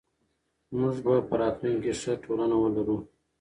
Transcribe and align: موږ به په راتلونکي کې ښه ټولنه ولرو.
موږ 0.79 0.95
به 1.05 1.13
په 1.29 1.33
راتلونکي 1.41 1.79
کې 1.83 1.93
ښه 2.01 2.13
ټولنه 2.23 2.55
ولرو. 2.59 2.97